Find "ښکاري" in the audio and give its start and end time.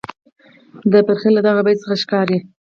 2.03-2.37